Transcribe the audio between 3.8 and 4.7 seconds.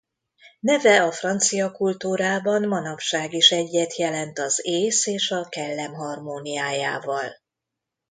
jelent az